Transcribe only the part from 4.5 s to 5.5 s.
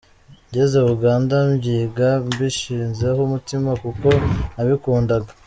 nabikundaga.